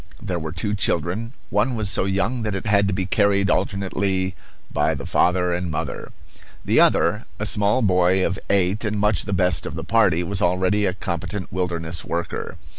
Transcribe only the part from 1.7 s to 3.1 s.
was so young that it had to be